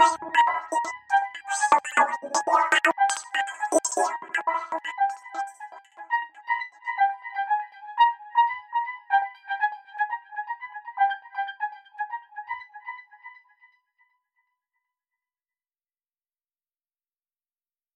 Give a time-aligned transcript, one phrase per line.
[0.00, 0.37] you